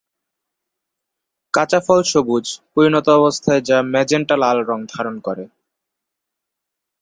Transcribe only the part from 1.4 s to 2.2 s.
কাঁচা ফল